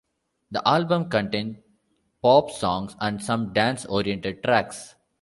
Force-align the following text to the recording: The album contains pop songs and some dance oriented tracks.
The 0.49 0.67
album 0.67 1.11
contains 1.11 1.57
pop 2.23 2.49
songs 2.49 2.95
and 2.99 3.23
some 3.23 3.53
dance 3.53 3.85
oriented 3.85 4.41
tracks. 4.43 4.95